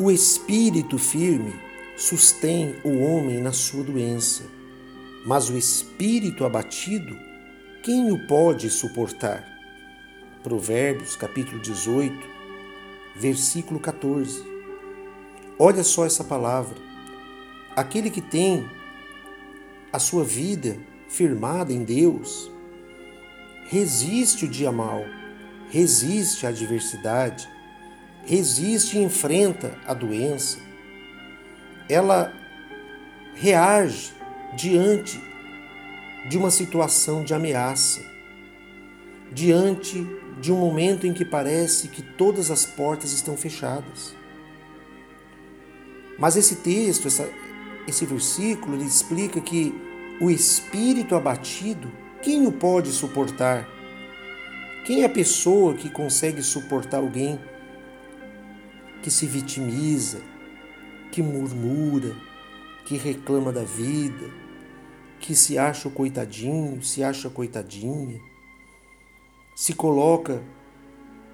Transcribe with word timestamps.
O 0.00 0.12
espírito 0.12 0.96
firme 0.96 1.52
sustém 1.96 2.76
o 2.84 3.00
homem 3.00 3.42
na 3.42 3.50
sua 3.50 3.82
doença, 3.82 4.44
mas 5.26 5.50
o 5.50 5.58
espírito 5.58 6.44
abatido, 6.44 7.18
quem 7.82 8.12
o 8.12 8.26
pode 8.28 8.70
suportar? 8.70 9.44
Provérbios, 10.40 11.16
capítulo 11.16 11.60
18, 11.60 12.14
versículo 13.16 13.80
14. 13.80 14.40
Olha 15.58 15.82
só 15.82 16.06
essa 16.06 16.22
palavra. 16.22 16.78
Aquele 17.74 18.08
que 18.08 18.20
tem 18.20 18.70
a 19.92 19.98
sua 19.98 20.22
vida 20.22 20.78
firmada 21.08 21.72
em 21.72 21.82
Deus, 21.82 22.48
resiste 23.68 24.44
o 24.44 24.48
dia 24.48 24.70
mal, 24.70 25.02
resiste 25.70 26.46
à 26.46 26.50
adversidade, 26.50 27.48
resiste 28.28 28.98
e 28.98 29.02
enfrenta 29.02 29.74
a 29.86 29.94
doença. 29.94 30.58
Ela 31.88 32.30
reage 33.34 34.12
diante 34.54 35.18
de 36.28 36.36
uma 36.36 36.50
situação 36.50 37.24
de 37.24 37.32
ameaça, 37.32 38.04
diante 39.32 40.06
de 40.38 40.52
um 40.52 40.56
momento 40.56 41.06
em 41.06 41.14
que 41.14 41.24
parece 41.24 41.88
que 41.88 42.02
todas 42.02 42.50
as 42.50 42.66
portas 42.66 43.14
estão 43.14 43.34
fechadas. 43.34 44.14
Mas 46.18 46.36
esse 46.36 46.56
texto, 46.56 47.08
essa, 47.08 47.26
esse 47.86 48.04
versículo, 48.04 48.76
ele 48.76 48.84
explica 48.84 49.40
que 49.40 49.74
o 50.20 50.30
espírito 50.30 51.14
abatido, 51.14 51.90
quem 52.20 52.46
o 52.46 52.52
pode 52.52 52.90
suportar? 52.90 53.66
Quem 54.84 55.00
é 55.02 55.06
a 55.06 55.08
pessoa 55.08 55.72
que 55.72 55.88
consegue 55.88 56.42
suportar 56.42 56.98
alguém 56.98 57.40
que 59.08 59.14
se 59.14 59.24
vitimiza, 59.24 60.20
que 61.10 61.22
murmura, 61.22 62.14
que 62.84 62.94
reclama 62.98 63.50
da 63.50 63.64
vida, 63.64 64.30
que 65.18 65.34
se 65.34 65.56
acha 65.56 65.88
o 65.88 65.90
coitadinho, 65.90 66.82
se 66.82 67.02
acha 67.02 67.30
coitadinha, 67.30 68.20
se 69.56 69.72
coloca 69.72 70.42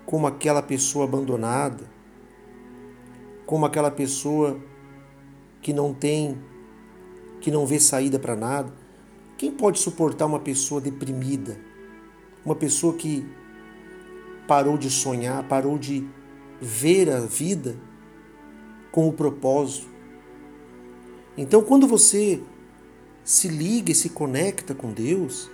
como 0.06 0.24
aquela 0.24 0.62
pessoa 0.62 1.04
abandonada, 1.04 1.90
como 3.44 3.66
aquela 3.66 3.90
pessoa 3.90 4.60
que 5.60 5.72
não 5.72 5.92
tem, 5.92 6.38
que 7.40 7.50
não 7.50 7.66
vê 7.66 7.80
saída 7.80 8.20
para 8.20 8.36
nada. 8.36 8.72
Quem 9.36 9.50
pode 9.50 9.80
suportar 9.80 10.26
uma 10.26 10.38
pessoa 10.38 10.80
deprimida? 10.80 11.58
Uma 12.44 12.54
pessoa 12.54 12.94
que 12.94 13.26
parou 14.46 14.78
de 14.78 14.90
sonhar, 14.90 15.42
parou 15.48 15.76
de 15.76 16.08
ver 16.60 17.10
a 17.10 17.20
vida 17.20 17.76
com 18.90 19.08
o 19.08 19.12
propósito. 19.12 19.88
Então, 21.36 21.62
quando 21.62 21.86
você 21.86 22.40
se 23.24 23.48
liga 23.48 23.90
e 23.90 23.94
se 23.94 24.10
conecta 24.10 24.74
com 24.74 24.92
Deus, 24.92 25.50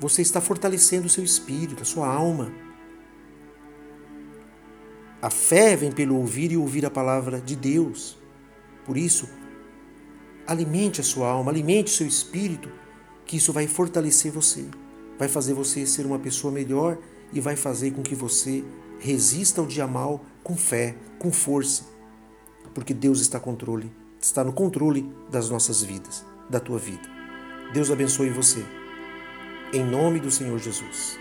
você 0.00 0.22
está 0.22 0.40
fortalecendo 0.40 1.06
o 1.06 1.10
seu 1.10 1.22
espírito, 1.22 1.82
a 1.82 1.86
sua 1.86 2.08
alma. 2.08 2.50
A 5.22 5.30
fé 5.30 5.76
vem 5.76 5.92
pelo 5.92 6.16
ouvir 6.16 6.50
e 6.50 6.56
ouvir 6.56 6.86
a 6.86 6.90
palavra 6.90 7.40
de 7.40 7.54
Deus. 7.54 8.18
Por 8.84 8.96
isso, 8.96 9.28
alimente 10.46 11.00
a 11.00 11.04
sua 11.04 11.28
alma, 11.28 11.52
alimente 11.52 11.92
o 11.92 11.96
seu 11.96 12.06
espírito, 12.06 12.70
que 13.26 13.36
isso 13.36 13.52
vai 13.52 13.66
fortalecer 13.66 14.32
você, 14.32 14.64
vai 15.18 15.28
fazer 15.28 15.52
você 15.52 15.86
ser 15.86 16.06
uma 16.06 16.18
pessoa 16.18 16.52
melhor 16.52 16.98
e 17.32 17.40
vai 17.40 17.56
fazer 17.56 17.92
com 17.92 18.02
que 18.02 18.14
você 18.14 18.64
resista 18.98 19.60
ao 19.60 19.66
dia 19.66 19.86
mal 19.86 20.24
com 20.42 20.56
fé, 20.56 20.96
com 21.18 21.32
força, 21.32 21.84
porque 22.74 22.94
Deus 22.94 23.20
está 23.20 23.38
controle, 23.38 23.90
está 24.20 24.44
no 24.44 24.52
controle 24.52 25.10
das 25.30 25.50
nossas 25.50 25.82
vidas, 25.82 26.24
da 26.48 26.60
tua 26.60 26.78
vida. 26.78 27.08
Deus 27.72 27.90
abençoe 27.90 28.30
você. 28.30 28.64
Em 29.72 29.84
nome 29.84 30.18
do 30.18 30.30
Senhor 30.30 30.58
Jesus. 30.58 31.18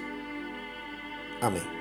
Amém. 1.41 1.78